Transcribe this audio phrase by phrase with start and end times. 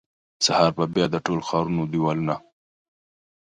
[0.45, 2.35] سهار به بیا د ټول ښارونو دیوالونه،